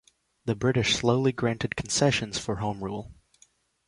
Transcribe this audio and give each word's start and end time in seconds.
The 0.45 0.55
British 0.55 0.95
slowly 0.95 1.31
granted 1.31 1.75
concessions 1.75 2.39
for 2.39 2.55
home 2.55 2.83
rule. 2.83 3.13